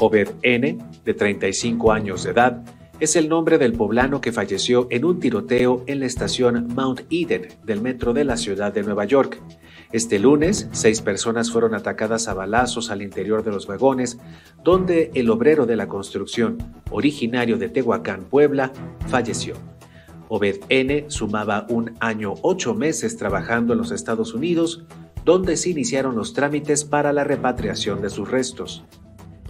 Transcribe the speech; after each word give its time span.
Obed 0.00 0.30
N., 0.42 0.78
de 1.04 1.14
35 1.14 1.92
años 1.92 2.24
de 2.24 2.30
edad, 2.30 2.62
es 3.00 3.16
el 3.16 3.28
nombre 3.28 3.58
del 3.58 3.74
poblano 3.74 4.20
que 4.20 4.32
falleció 4.32 4.86
en 4.90 5.04
un 5.04 5.20
tiroteo 5.20 5.84
en 5.86 6.00
la 6.00 6.06
estación 6.06 6.68
Mount 6.74 7.02
Eden 7.10 7.48
del 7.64 7.80
metro 7.80 8.12
de 8.12 8.24
la 8.24 8.36
ciudad 8.36 8.72
de 8.72 8.82
Nueva 8.82 9.04
York. 9.04 9.40
Este 9.92 10.18
lunes, 10.18 10.68
seis 10.72 11.02
personas 11.02 11.50
fueron 11.50 11.74
atacadas 11.74 12.28
a 12.28 12.34
balazos 12.34 12.90
al 12.90 13.02
interior 13.02 13.42
de 13.42 13.50
los 13.50 13.66
vagones, 13.66 14.18
donde 14.64 15.10
el 15.14 15.28
obrero 15.30 15.66
de 15.66 15.76
la 15.76 15.88
construcción, 15.88 16.58
originario 16.90 17.58
de 17.58 17.68
Tehuacán, 17.68 18.24
Puebla, 18.24 18.72
falleció. 19.08 19.54
Obed 20.28 20.60
N. 20.68 21.06
sumaba 21.08 21.66
un 21.68 21.94
año 22.00 22.34
ocho 22.42 22.74
meses 22.74 23.16
trabajando 23.16 23.72
en 23.72 23.80
los 23.80 23.90
Estados 23.90 24.32
Unidos, 24.32 24.84
donde 25.24 25.56
se 25.56 25.70
iniciaron 25.70 26.16
los 26.16 26.32
trámites 26.32 26.84
para 26.84 27.12
la 27.12 27.24
repatriación 27.24 28.00
de 28.00 28.10
sus 28.10 28.30
restos. 28.30 28.84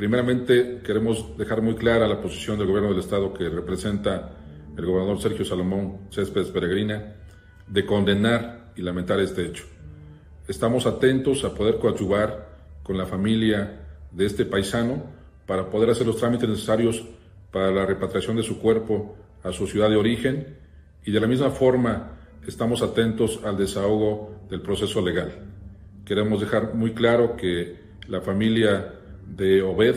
Primeramente, 0.01 0.81
queremos 0.83 1.37
dejar 1.37 1.61
muy 1.61 1.75
clara 1.75 2.09
la 2.09 2.23
posición 2.23 2.57
del 2.57 2.69
gobierno 2.69 2.89
del 2.89 3.01
Estado 3.01 3.35
que 3.35 3.51
representa 3.51 4.31
el 4.75 4.87
gobernador 4.87 5.21
Sergio 5.21 5.45
Salomón 5.45 6.09
Céspedes 6.11 6.49
Peregrina 6.49 7.17
de 7.67 7.85
condenar 7.85 8.73
y 8.77 8.81
lamentar 8.81 9.21
este 9.21 9.45
hecho. 9.45 9.65
Estamos 10.49 10.87
atentos 10.87 11.45
a 11.45 11.55
poder 11.55 11.77
coadyuvar 11.77 12.49
con 12.83 12.97
la 12.97 13.05
familia 13.05 13.79
de 14.11 14.25
este 14.25 14.47
paisano 14.47 15.03
para 15.45 15.69
poder 15.69 15.91
hacer 15.91 16.07
los 16.07 16.17
trámites 16.17 16.49
necesarios 16.49 17.05
para 17.53 17.71
la 17.71 17.85
repatriación 17.85 18.39
de 18.39 18.43
su 18.43 18.59
cuerpo 18.59 19.17
a 19.43 19.53
su 19.53 19.67
ciudad 19.67 19.91
de 19.91 19.97
origen 19.97 20.57
y 21.05 21.13
de 21.13 21.21
la 21.21 21.27
misma 21.27 21.51
forma 21.51 22.13
estamos 22.47 22.81
atentos 22.81 23.39
al 23.45 23.59
desahogo 23.59 24.35
del 24.49 24.63
proceso 24.63 25.03
legal. 25.03 25.31
Queremos 26.07 26.41
dejar 26.41 26.73
muy 26.73 26.95
claro 26.95 27.37
que 27.37 27.79
la 28.09 28.23
familia 28.23 28.95
de 29.37 29.63
Obed 29.63 29.97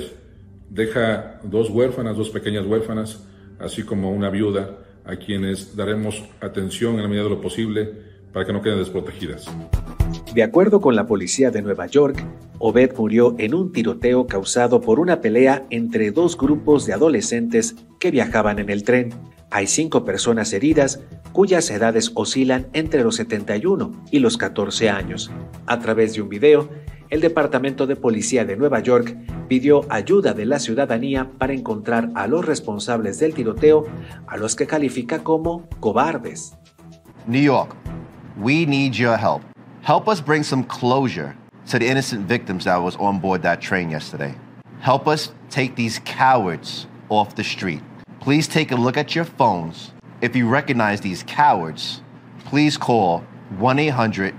deja 0.70 1.40
dos 1.44 1.70
huérfanas, 1.70 2.18
dos 2.18 2.30
pequeñas 2.30 2.66
huérfanas, 2.66 3.24
así 3.60 3.84
como 3.84 4.12
una 4.12 4.30
viuda, 4.30 4.80
a 5.06 5.18
quienes 5.18 5.76
daremos 5.76 6.24
atención 6.42 6.96
en 6.96 7.02
la 7.04 7.08
medida 7.08 7.24
de 7.24 7.30
lo 7.30 7.42
posible 7.42 7.92
para 8.32 8.46
que 8.46 8.54
no 8.54 8.62
queden 8.62 8.80
desprotegidas. 8.80 9.46
De 10.34 10.44
acuerdo 10.44 10.82
con 10.82 10.96
la 10.96 11.06
policía 11.06 11.52
de 11.52 11.62
Nueva 11.62 11.86
York, 11.86 12.18
Obed 12.58 12.94
murió 12.98 13.36
en 13.38 13.54
un 13.54 13.72
tiroteo 13.72 14.26
causado 14.26 14.82
por 14.82 15.00
una 15.00 15.22
pelea 15.22 15.66
entre 15.70 16.12
dos 16.12 16.38
grupos 16.38 16.86
de 16.86 16.94
adolescentes 16.94 17.76
que 18.00 18.10
viajaban 18.10 18.58
en 18.58 18.70
el 18.70 18.84
tren. 18.84 19.14
Hay 19.52 19.68
cinco 19.68 20.04
personas 20.06 20.52
heridas 20.54 21.02
cuyas 21.34 21.70
edades 21.70 22.12
oscilan 22.16 22.68
entre 22.74 23.04
los 23.04 23.16
71 23.18 24.06
y 24.10 24.20
los 24.20 24.38
14 24.38 24.90
años. 24.90 25.30
A 25.68 25.80
través 25.80 26.16
de 26.16 26.22
un 26.22 26.30
video, 26.30 26.70
el 27.14 27.22
Departamento 27.22 27.86
de 27.86 27.96
Policía 27.96 28.44
de 28.44 28.58
Nueva 28.58 28.80
York 28.80 29.16
pidió 29.48 29.86
ayuda 29.92 30.34
de 30.34 30.48
la 30.48 30.58
ciudadanía 30.58 31.30
para 31.38 31.54
encontrar 31.54 32.10
a 32.16 32.26
los 32.26 32.44
responsables 32.44 33.20
del 33.20 33.36
tiroteo, 33.36 33.86
a 34.26 34.36
los 34.36 34.56
que 34.56 34.66
califica 34.66 35.24
como 35.24 35.70
cobardes. 35.80 36.58
New 37.28 37.40
York, 37.40 37.76
we 38.36 38.66
need 38.66 38.94
your 38.94 39.16
help. 39.16 39.44
Help 39.84 40.08
us 40.08 40.20
bring 40.20 40.44
some 40.44 40.64
closure 40.64 41.36
to 41.70 41.78
the 41.78 41.86
innocent 41.88 42.28
victims 42.28 42.64
that 42.64 42.82
was 42.82 42.96
on 42.96 43.20
board 43.20 43.44
that 43.44 43.62
train 43.62 43.92
yesterday. 43.92 44.34
Help 44.80 45.08
us 45.08 45.32
take 45.52 45.76
these 45.76 46.02
cowards 46.06 46.88
off 47.10 47.36
the 47.36 47.44
street. 47.44 47.84
Please 48.22 48.48
take 48.48 48.72
a 48.72 48.76
look 48.76 48.98
at 48.98 49.14
your 49.14 49.26
phones. 49.26 49.92
If 50.22 50.36
you 50.36 50.50
recognize 50.50 51.02
these 51.02 51.22
cowards, 51.22 52.02
please 52.44 52.76
call 52.76 53.22
1 53.60 53.78
800 53.78 54.34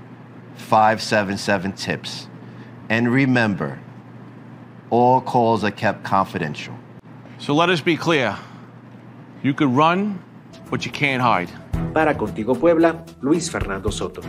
577 0.56 1.72
TIPS. 1.74 2.28
And 2.88 3.10
remember, 3.10 3.78
all 4.90 5.20
calls 5.20 5.64
are 5.64 5.70
kept 5.70 6.04
confidential. 6.04 6.74
So 7.38 7.54
let 7.54 7.68
us 7.70 7.80
be 7.80 7.96
clear. 7.96 8.36
You 9.42 9.54
can 9.54 9.74
run, 9.74 10.22
but 10.70 10.84
you 10.84 10.92
can't 10.92 11.22
hide. 11.22 11.50
Para 11.92 12.14
Contigo 12.14 12.58
Puebla, 12.58 13.04
Luis 13.22 13.48
Fernando 13.48 13.90
Soto. 13.90 14.22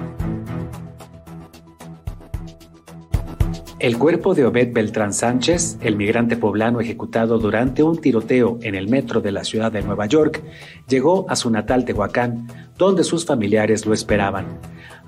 El 3.77 3.97
cuerpo 3.97 4.33
de 4.33 4.45
Obed 4.45 4.71
Beltrán 4.71 5.11
Sánchez, 5.13 5.79
el 5.81 5.97
migrante 5.97 6.37
poblano 6.37 6.79
ejecutado 6.79 7.39
durante 7.39 7.83
un 7.83 7.97
tiroteo 7.97 8.57
en 8.61 8.73
el 8.73 8.87
metro 8.87 9.19
de 9.19 9.33
la 9.33 9.43
ciudad 9.43 9.69
de 9.69 9.81
Nueva 9.81 10.05
York, 10.05 10.41
llegó 10.87 11.29
a 11.29 11.35
su 11.35 11.49
natal 11.49 11.83
Tehuacán, 11.83 12.47
donde 12.77 13.03
sus 13.03 13.25
familiares 13.25 13.85
lo 13.85 13.93
esperaban. 13.93 14.59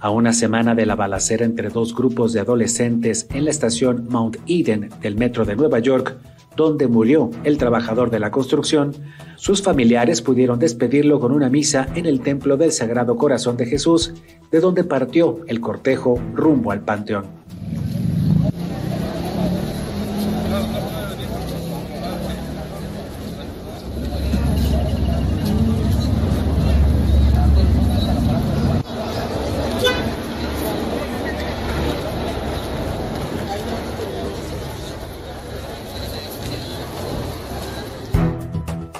A 0.01 0.09
una 0.09 0.33
semana 0.33 0.75
de 0.75 0.85
la 0.85 0.95
balacera 0.95 1.45
entre 1.45 1.69
dos 1.69 1.95
grupos 1.95 2.33
de 2.33 2.41
adolescentes 2.41 3.27
en 3.33 3.45
la 3.45 3.51
estación 3.51 4.05
Mount 4.09 4.35
Eden 4.47 4.89
del 5.01 5.15
metro 5.15 5.45
de 5.45 5.55
Nueva 5.55 5.79
York, 5.79 6.17
donde 6.57 6.87
murió 6.87 7.31
el 7.45 7.57
trabajador 7.57 8.09
de 8.09 8.19
la 8.19 8.31
construcción, 8.31 8.93
sus 9.37 9.61
familiares 9.61 10.21
pudieron 10.21 10.59
despedirlo 10.59 11.21
con 11.21 11.31
una 11.31 11.49
misa 11.49 11.87
en 11.95 12.05
el 12.05 12.19
Templo 12.19 12.57
del 12.57 12.73
Sagrado 12.73 13.15
Corazón 13.15 13.55
de 13.55 13.65
Jesús, 13.65 14.13
de 14.51 14.59
donde 14.59 14.83
partió 14.83 15.39
el 15.47 15.61
cortejo 15.61 16.19
rumbo 16.33 16.71
al 16.71 16.81
Panteón. 16.81 17.36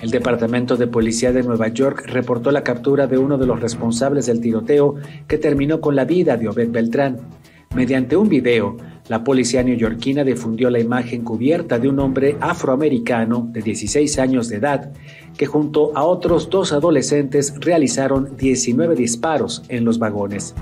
El 0.02 0.12
Departamento 0.12 0.78
de 0.78 0.86
Policía 0.86 1.32
de 1.32 1.42
Nueva 1.42 1.70
York 1.70 2.04
reportó 2.06 2.52
la 2.52 2.64
captura 2.64 3.08
de 3.08 3.18
uno 3.18 3.38
de 3.38 3.48
los 3.48 3.60
responsables 3.60 4.28
del 4.28 4.40
tiroteo 4.40 4.96
que 5.28 5.40
terminó 5.40 5.82
con 5.82 5.96
la 5.96 6.06
vida 6.06 6.38
de 6.38 6.48
Obed 6.48 6.70
Beltrán. 6.70 7.18
Mediante 7.76 8.16
un 8.16 8.30
video, 8.30 8.78
la 9.08 9.24
policía 9.24 9.64
neoyorquina 9.64 10.24
difundió 10.24 10.70
la 10.70 10.80
imagen 10.80 11.24
cubierta 11.24 11.80
de 11.80 11.90
un 11.90 12.00
hombre 12.00 12.38
afroamericano 12.40 13.50
de 13.52 13.62
16 13.62 14.20
años 14.20 14.50
de 14.50 14.58
edad 14.58 14.92
que 15.36 15.48
junto 15.48 15.98
a 15.98 16.04
otros 16.04 16.50
dos 16.50 16.74
adolescentes 16.74 17.56
realizaron 17.60 18.38
19 18.38 18.96
disparos 18.96 19.64
en 19.70 19.84
los 19.84 19.98
vagones. 19.98 20.54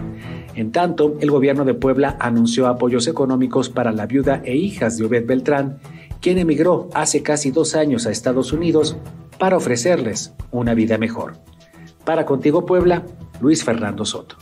En 0.56 0.72
tanto, 0.72 1.18
el 1.20 1.30
gobierno 1.30 1.66
de 1.66 1.74
Puebla 1.74 2.16
anunció 2.22 2.68
apoyos 2.68 3.08
económicos 3.08 3.70
para 3.70 3.92
la 3.92 4.06
viuda 4.06 4.42
e 4.46 4.56
hijas 4.56 4.98
de 4.98 5.06
Obed 5.06 5.26
Beltrán, 5.26 5.80
quien 6.22 6.38
emigró 6.38 6.90
hace 6.94 7.22
casi 7.22 7.52
dos 7.52 7.76
años 7.76 8.08
a 8.08 8.12
Estados 8.12 8.54
Unidos 8.54 8.98
para 9.38 9.58
ofrecerles 9.58 10.34
una 10.52 10.74
vida 10.74 10.98
mejor. 10.98 11.38
Para 12.04 12.26
Contigo 12.26 12.66
Puebla, 12.66 13.04
Luis 13.42 13.64
Fernando 13.64 14.06
Soto. 14.06 14.38